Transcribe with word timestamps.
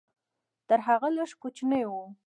تر 0.67 0.79
هغه 0.87 1.09
لږ 1.17 1.31
کوچنی 1.41 1.83
و. 1.87 1.93